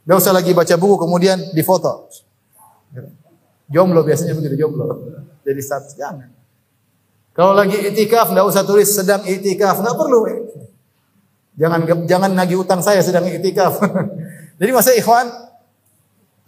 [0.02, 2.10] Enggak usah lagi baca buku kemudian difoto.
[3.70, 5.06] Jomblo biasanya begitu jomblo.
[5.46, 6.30] Jadi status jangan.
[7.36, 10.20] Kalau lagi itikaf enggak usah tulis sedang itikaf, enggak perlu.
[11.56, 13.80] Jangan jangan nagih utang saya sedang itikaf.
[14.60, 15.28] Jadi masa ikhwan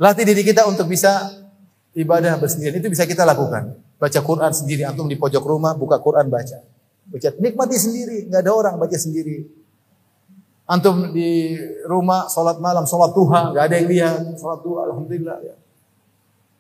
[0.01, 1.29] latih diri kita untuk bisa
[1.93, 3.77] ibadah bersendirian itu bisa kita lakukan.
[3.99, 6.63] Baca Quran sendiri, antum di pojok rumah buka Quran baca.
[7.11, 9.43] Baca nikmati sendiri, nggak ada orang baca sendiri.
[10.71, 15.37] Antum di rumah sholat malam, sholat duha, nggak ada yang lihat, sholat duha, alhamdulillah.
[15.43, 15.55] Ya.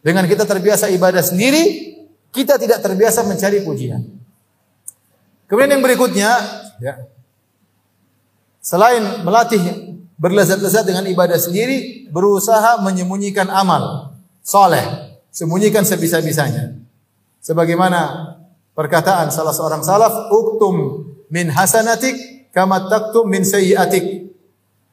[0.02, 1.94] Dengan kita terbiasa ibadah sendiri,
[2.34, 4.02] kita tidak terbiasa mencari pujian.
[5.46, 6.30] Kemudian yang berikutnya,
[6.82, 7.06] ya,
[8.58, 14.10] selain melatih berlezat-lezat dengan ibadah sendiri, berusaha menyembunyikan amal
[14.42, 14.82] soleh,
[15.30, 16.87] sembunyikan sebisa-bisanya.
[17.48, 18.28] Sebagaimana
[18.76, 24.28] perkataan salah seorang salaf, "Uktum min hasanatik kama taktum min sayyiatik."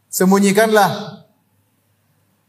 [0.08, 1.20] Sembunyikanlah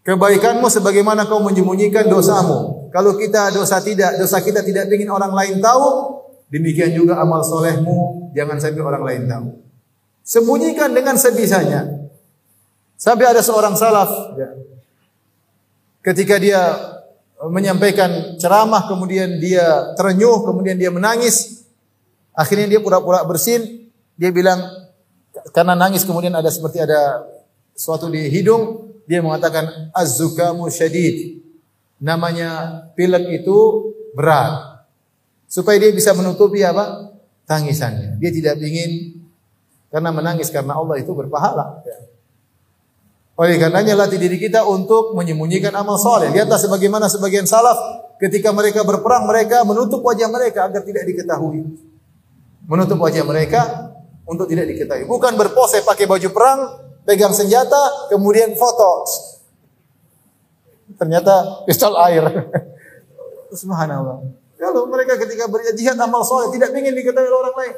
[0.06, 2.86] kebaikanmu sebagaimana kau menyembunyikan dosamu.
[2.94, 6.22] Kalau kita dosa tidak, dosa kita tidak ingin orang lain tahu,
[6.54, 9.58] demikian juga amal solehmu jangan sampai orang lain tahu.
[10.22, 12.06] Sembunyikan dengan sebisanya.
[12.94, 14.54] Sampai ada seorang salaf ya,
[16.00, 16.62] ketika dia
[17.44, 21.66] menyampaikan ceramah, kemudian dia terenyuh, kemudian dia menangis.
[22.32, 24.60] Akhirnya dia pura-pura bersin, dia bilang
[25.52, 27.24] karena nangis kemudian ada seperti ada
[27.76, 31.44] sesuatu di hidung, dia mengatakan az-zukamu syadid.
[32.00, 33.56] Namanya pilek itu
[34.16, 34.84] berat.
[35.48, 37.16] Supaya dia bisa menutupi apa?
[37.46, 38.18] tangisannya.
[38.18, 39.22] Dia tidak ingin
[39.88, 41.80] karena menangis karena Allah itu berpahala.
[43.36, 46.32] Oleh karenanya latih diri kita untuk menyembunyikan amal soleh.
[46.32, 47.76] Lihatlah sebagaimana sebagian salaf
[48.16, 51.68] ketika mereka berperang mereka menutup wajah mereka agar tidak diketahui.
[52.64, 53.92] Menutup wajah mereka
[54.24, 55.04] untuk tidak diketahui.
[55.04, 56.60] Bukan berpose pakai baju perang,
[57.04, 59.04] pegang senjata, kemudian foto.
[60.96, 62.24] Ternyata pistol air.
[63.60, 64.32] Subhanallah.
[64.56, 67.74] Kalau mereka ketika berjihad amal soleh tidak ingin diketahui oleh orang lain.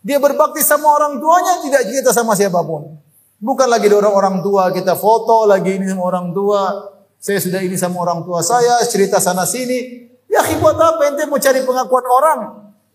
[0.00, 2.96] Dia berbakti sama orang tuanya, tidak cerita sama siapa pun.
[3.38, 6.90] Bukan lagi orang orang tua kita foto lagi ini sama orang tua.
[7.18, 10.10] Saya sudah ini sama orang tua saya, cerita sana sini.
[10.26, 12.40] Ya buat apa ente mau cari pengakuan orang?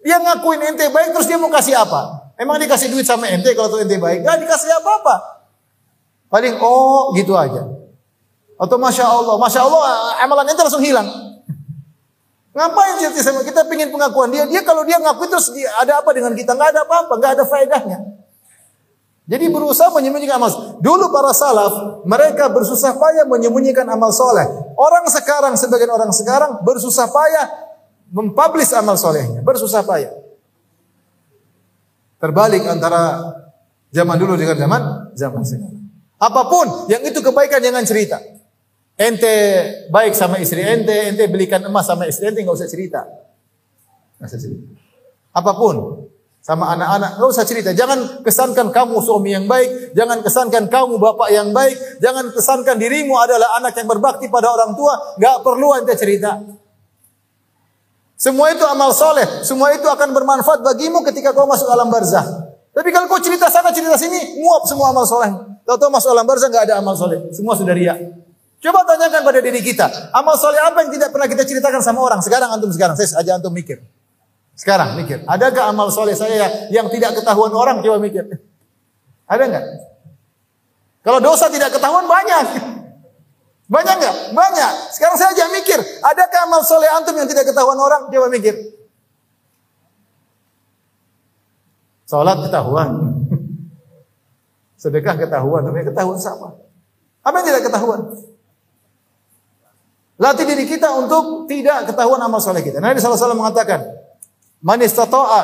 [0.03, 2.32] Dia ngakuin ente baik terus dia mau kasih apa?
[2.36, 4.23] Emang dikasih duit sama ente kalau tuh ente baik?
[4.27, 5.15] Gak dikasih apa-apa.
[6.27, 7.63] Paling oh gitu aja.
[8.60, 9.82] Atau masya Allah, masya Allah
[10.23, 11.08] amalan ente langsung hilang.
[12.53, 14.43] Ngapain cerita sama kita pingin pengakuan dia?
[14.45, 16.51] Dia kalau dia ngakuin terus dia, ada apa dengan kita?
[16.53, 18.22] Nggak ada apa-apa, nggak ada faedahnya.
[19.23, 20.51] Jadi berusaha menyembunyikan amal.
[20.83, 24.43] Dulu para salaf, mereka bersusah payah menyembunyikan amal soleh.
[24.75, 27.47] Orang sekarang, sebagian orang sekarang bersusah payah
[28.12, 29.39] mempublish amal solehnya.
[29.39, 30.12] Bersusah payah.
[32.19, 33.19] Terbalik antara
[33.91, 34.81] zaman dulu dengan zaman
[35.15, 35.83] zaman sekarang.
[36.19, 38.19] Apa pun yang itu kebaikan jangan cerita.
[38.95, 39.36] Ente
[39.91, 43.03] baik sama istri ente, ente belikan emas sama istri ente nggak usah cerita.
[44.19, 44.65] Nggak usah cerita.
[45.33, 46.05] Apa pun,
[46.43, 47.15] sama anak-anak.
[47.15, 47.71] Nggak usah cerita.
[47.71, 49.95] Jangan kesankan kamu suami yang baik.
[49.95, 52.03] Jangan kesankan kamu bapak yang baik.
[52.03, 55.15] Jangan kesankan dirimu adalah anak yang berbakti pada orang tua.
[55.15, 56.43] Nggak perlu anda cerita.
[58.19, 59.23] Semua itu amal soleh.
[59.47, 62.51] Semua itu akan bermanfaat bagimu ketika kau masuk alam barzah.
[62.75, 65.32] Tapi kalau kau cerita sana cerita sini, nguap semua amal soleh.
[65.63, 67.32] Tahu-tahu masuk alam barzah nggak ada amal soleh.
[67.32, 68.19] Semua sudah riak.
[68.63, 72.23] Coba tanyakan pada diri kita, amal soleh apa yang tidak pernah kita ceritakan sama orang?
[72.23, 73.84] Sekarang antum sekarang, saya aja antum mikir.
[74.53, 77.81] Sekarang mikir, adakah amal soleh saya yang tidak ketahuan orang?
[77.81, 78.21] Coba mikir.
[79.25, 79.65] Ada nggak?
[81.01, 82.45] Kalau dosa tidak ketahuan banyak.
[83.65, 84.15] Banyak nggak?
[84.37, 84.73] Banyak.
[84.93, 88.13] Sekarang saya aja mikir, adakah amal soleh antum yang tidak ketahuan orang?
[88.13, 88.53] Coba mikir.
[92.05, 92.89] Salat ketahuan.
[94.77, 96.53] Sedekah ketahuan, tapi ketahuan sama.
[97.25, 98.01] Apa yang tidak ketahuan?
[100.21, 102.77] Latih diri kita untuk tidak ketahuan amal soleh kita.
[102.77, 103.81] Nabi SAW mengatakan,
[104.63, 105.43] Man istata'a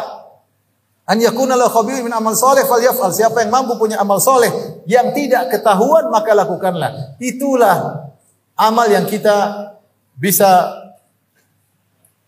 [1.12, 3.12] an yakuna lahu khabir min amal soleh falyaf'al.
[3.12, 4.50] Siapa yang mampu punya amal soleh
[4.88, 7.20] yang tidak ketahuan maka lakukanlah.
[7.20, 8.08] Itulah
[8.56, 9.68] amal yang kita
[10.16, 10.80] bisa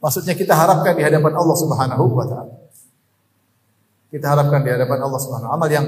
[0.02, 2.54] Maksudnya kita harapkan di hadapan Allah Subhanahu wa taala.
[4.10, 5.86] Kita harapkan di hadapan Allah Subhanahu wa taala amal yang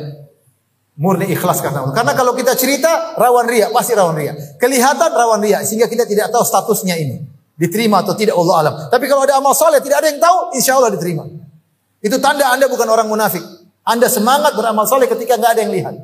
[1.01, 1.97] murni ikhlas karena Allah.
[1.97, 4.37] Karena kalau kita cerita rawan riya, pasti rawan riya.
[4.61, 7.25] Kelihatan rawan riya sehingga kita tidak tahu statusnya ini.
[7.53, 8.73] Diterima atau tidak Allah alam.
[8.89, 11.29] Tapi kalau ada amal soleh tidak ada yang tahu, insya Allah diterima.
[12.01, 13.45] Itu tanda anda bukan orang munafik.
[13.85, 15.95] Anda semangat beramal soleh ketika nggak ada yang lihat.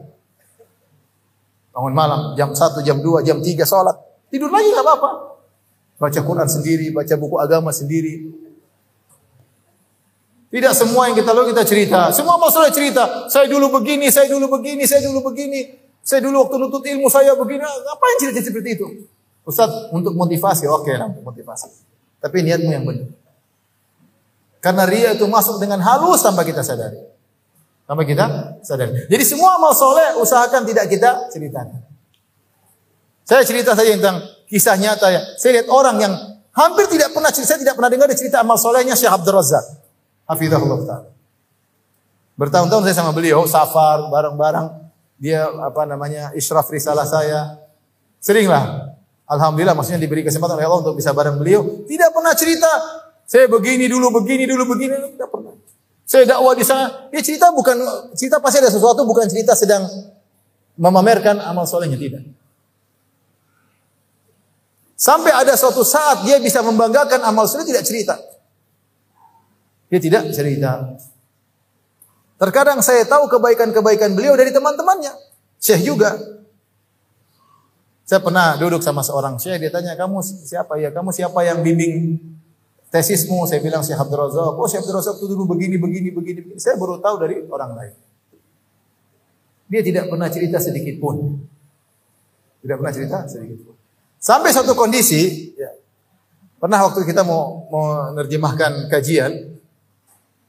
[1.74, 3.98] Bangun malam jam 1, jam 2, jam 3 sholat.
[4.30, 5.10] Tidur lagi nggak apa-apa.
[6.00, 8.30] Baca Quran sendiri, baca buku agama sendiri.
[10.50, 12.00] Tidak semua yang kita lakukan kita cerita.
[12.10, 13.30] Semua masalah cerita.
[13.30, 15.78] Saya dulu begini, saya dulu begini, saya dulu begini.
[16.02, 17.62] Saya dulu waktu nutut ilmu saya begini.
[17.62, 18.88] Apa yang cerita seperti itu?
[19.50, 21.74] Ustaz, untuk motivasi, oke lah untuk motivasi.
[22.22, 23.10] Tapi niatmu yang benar.
[24.62, 27.02] Karena ria itu masuk dengan halus tanpa kita sadari.
[27.90, 29.10] Tanpa kita sadari.
[29.10, 31.82] Jadi semua amal soleh usahakan tidak kita ceritakan.
[33.26, 35.22] Saya cerita saja tentang kisah nyata ya.
[35.42, 36.14] Saya lihat orang yang
[36.54, 39.66] hampir tidak pernah cerita, tidak pernah dengar cerita amal solehnya Syekh Abdul Razak.
[40.30, 41.10] Hafizahullah Ta'ala.
[42.38, 44.92] Bertahun-tahun saya sama beliau, safar, bareng-bareng.
[45.18, 47.58] Dia apa namanya, israf risalah saya.
[48.22, 48.99] Seringlah
[49.30, 51.86] Alhamdulillah maksudnya diberi kesempatan oleh Allah untuk bisa bareng beliau.
[51.86, 52.72] Tidak pernah cerita,
[53.30, 55.14] saya begini dulu, begini dulu, begini.
[55.14, 55.54] Tidak pernah.
[56.02, 57.14] Saya dakwah di sana.
[57.14, 57.78] Dia cerita bukan,
[58.18, 59.86] cerita pasti ada sesuatu, bukan cerita sedang
[60.74, 61.94] memamerkan amal solehnya.
[61.94, 62.26] Tidak.
[64.98, 68.18] Sampai ada suatu saat dia bisa membanggakan amal soleh tidak cerita.
[69.88, 70.98] Dia tidak cerita.
[72.36, 75.14] Terkadang saya tahu kebaikan-kebaikan beliau dari teman-temannya.
[75.62, 76.39] Syekh juga.
[78.10, 80.90] Saya pernah duduk sama seorang syekh, dia tanya, kamu siapa ya?
[80.90, 82.18] Kamu siapa yang bimbing
[82.90, 83.46] tesismu?
[83.46, 84.58] Saya bilang Syekh Abdul Razak.
[84.58, 86.42] Oh Syekh Abdul Razak itu dulu begini, begini, begini.
[86.58, 87.94] Saya baru tahu dari orang lain.
[89.70, 91.38] Dia tidak pernah cerita sedikit pun.
[92.66, 93.78] Tidak pernah cerita sedikit pun.
[94.18, 95.70] Sampai satu kondisi, ya,
[96.58, 99.54] pernah waktu kita mau menerjemahkan kajian,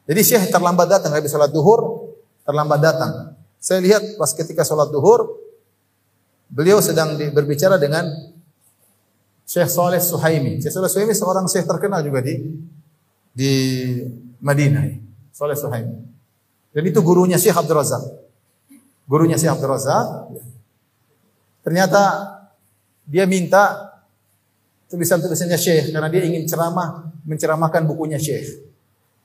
[0.09, 2.09] jadi Syekh terlambat datang, habis sholat duhur,
[2.49, 3.37] terlambat datang.
[3.61, 5.40] Saya lihat pas ketika sholat duhur,
[6.51, 8.11] Beliau sedang berbicara dengan
[9.47, 10.59] Syekh Saleh Suhaimi.
[10.59, 12.39] Syekh Saleh Suhaimi seorang syekh terkenal juga di
[13.31, 13.53] di
[14.43, 14.83] Madinah.
[15.31, 15.99] Saleh Suhaimi.
[16.75, 18.03] Dan itu gurunya Syekh Abdul Razak.
[19.07, 20.07] Gurunya Syekh Abdul Razak.
[21.63, 22.03] Ternyata
[23.07, 23.95] dia minta
[24.91, 28.71] tulisan-tulisannya Syekh karena dia ingin ceramah, menceramahkan bukunya Syekh.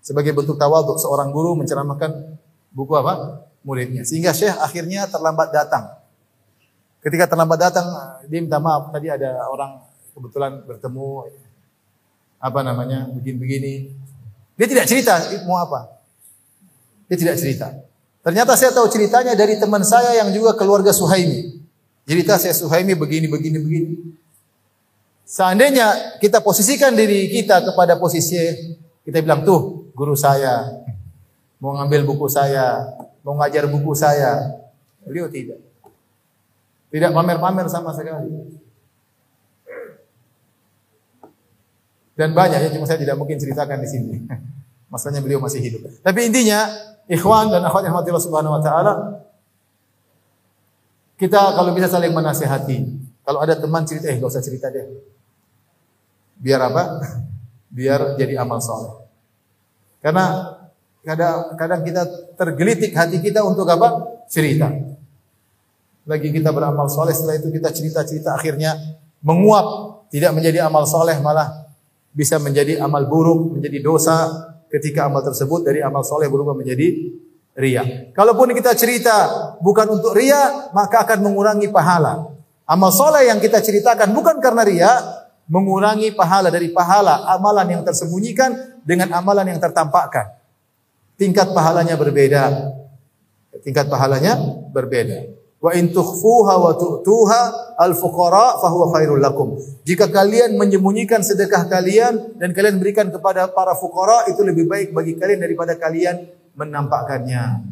[0.06, 2.38] Sebagai bentuk tawaduk seorang guru menceramahkan
[2.70, 3.46] buku apa?
[3.66, 4.06] muridnya.
[4.06, 5.95] Sehingga Syekh akhirnya terlambat datang.
[7.06, 7.86] Ketika terlambat datang,
[8.26, 8.90] dia minta maaf.
[8.90, 9.78] Tadi ada orang
[10.18, 11.30] kebetulan bertemu
[12.42, 13.94] apa namanya begini-begini.
[14.58, 15.14] Dia tidak cerita
[15.46, 16.02] mau apa.
[17.06, 17.78] Dia tidak cerita.
[18.26, 21.62] Ternyata saya tahu ceritanya dari teman saya yang juga keluarga Suhaimi.
[22.10, 23.94] Cerita saya Suhaimi begini, begini, begini.
[25.30, 28.38] Seandainya kita posisikan diri kita kepada posisi
[29.06, 30.86] kita bilang tuh guru saya
[31.66, 32.94] mau ngambil buku saya,
[33.26, 34.62] mau ngajar buku saya.
[35.02, 35.65] Beliau tidak.
[36.96, 38.32] Tidak pamer-pamer sama sekali.
[42.16, 44.16] Dan banyak ya, cuma saya tidak mungkin ceritakan di sini.
[44.96, 45.92] Masalahnya beliau masih hidup.
[46.00, 46.72] Tapi intinya,
[47.12, 48.94] ikhwan dan akhwat yang Subhanahu wa taala
[51.20, 52.88] kita kalau bisa saling menasehati.
[53.28, 54.88] Kalau ada teman cerita, eh gak usah cerita deh.
[56.40, 57.04] Biar apa?
[57.76, 59.04] Biar jadi amal soleh.
[60.00, 60.48] Karena
[61.04, 62.08] kadang, kadang kita
[62.40, 64.24] tergelitik hati kita untuk apa?
[64.32, 64.96] Cerita
[66.06, 68.78] lagi kita beramal soleh setelah itu kita cerita-cerita akhirnya
[69.26, 69.66] menguap
[70.14, 71.66] tidak menjadi amal soleh malah
[72.14, 74.30] bisa menjadi amal buruk menjadi dosa
[74.70, 77.12] ketika amal tersebut dari amal soleh berubah menjadi
[77.58, 78.14] ria.
[78.14, 79.16] Kalaupun kita cerita
[79.60, 82.32] bukan untuk ria maka akan mengurangi pahala.
[82.66, 84.92] Amal soleh yang kita ceritakan bukan karena ria
[85.50, 90.38] mengurangi pahala dari pahala amalan yang tersembunyikan dengan amalan yang tertampakkan.
[91.18, 92.44] Tingkat pahalanya berbeda.
[93.64, 94.36] Tingkat pahalanya
[94.70, 95.35] berbeda.
[95.66, 99.58] Wa in tukhfuha wa tu'tuha al-fuqara fahuwa khairul lakum.
[99.82, 105.18] Jika kalian menyembunyikan sedekah kalian dan kalian berikan kepada para fuqara itu lebih baik bagi
[105.18, 107.66] kalian daripada kalian menampakkannya.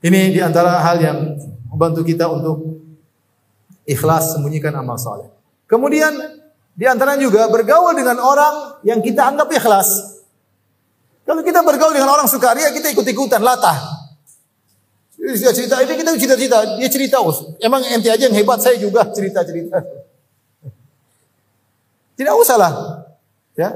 [0.00, 1.36] Ini di antara hal yang
[1.68, 2.88] membantu kita untuk
[3.84, 5.28] ikhlas sembunyikan amal saleh.
[5.68, 6.40] Kemudian
[6.72, 9.88] di antara juga bergaul dengan orang yang kita anggap ikhlas.
[11.28, 13.95] Kalau kita bergaul dengan orang sukaria, kita ikut-ikutan latah.
[15.16, 19.08] Dia cerita ini kita cerita-cerita, dia cerita, oh, emang ente aja yang hebat, saya juga
[19.10, 19.80] cerita-cerita.
[22.16, 22.72] Tidak usah lah.
[23.56, 23.72] Ya.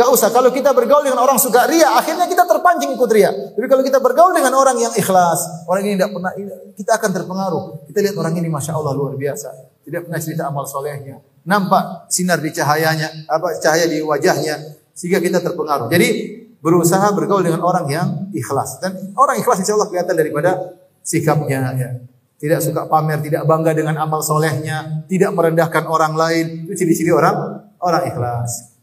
[0.00, 0.32] Gak usah.
[0.32, 3.28] Kalau kita bergaul dengan orang suka ria, akhirnya kita terpancing ikut ria.
[3.28, 6.32] Tapi kalau kita bergaul dengan orang yang ikhlas, orang ini tidak pernah,
[6.72, 7.64] kita akan terpengaruh.
[7.84, 9.52] Kita lihat orang ini, masya Allah luar biasa.
[9.84, 11.20] Tidak pernah cerita amal solehnya.
[11.40, 14.60] nampak sinar di cahayanya, apa cahaya di wajahnya
[14.92, 15.88] sehingga kita terpengaruh.
[15.88, 16.08] Jadi
[16.60, 20.50] berusaha bergaul dengan orang yang ikhlas dan orang ikhlas insya Allah kelihatan daripada
[21.00, 21.90] sikapnya ya.
[22.40, 26.64] Tidak suka pamer, tidak bangga dengan amal solehnya, tidak merendahkan orang lain.
[26.64, 27.36] Itu ciri-ciri orang
[27.76, 28.80] orang ikhlas.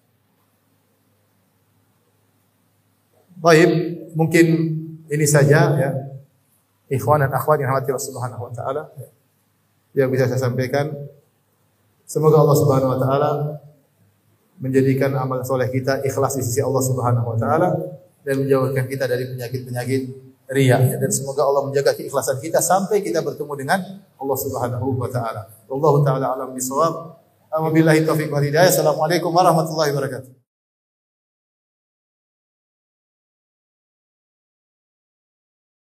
[3.41, 3.69] Baik,
[4.13, 4.45] mungkin
[5.09, 5.89] ini saja ya.
[6.88, 8.93] Ikhwan dan akhwat yang rahmati Subhanahu wa taala
[9.97, 10.93] yang bisa saya sampaikan.
[12.05, 13.30] Semoga Allah Subhanahu wa taala
[14.58, 17.70] menjadikan amal soleh kita ikhlas di sisi Allah Subhanahu wa taala
[18.26, 20.01] dan menjauhkan kita dari penyakit-penyakit
[20.47, 23.80] riya dan semoga Allah menjaga keikhlasan kita sampai kita bertemu dengan
[24.18, 25.47] Allah Subhanahu wa taala.
[25.68, 27.20] Wallahu taala alam bisawab.
[27.47, 28.70] Wabillahi taufiq wal hidayah.
[28.70, 30.37] Assalamualaikum warahmatullahi wabarakatuh.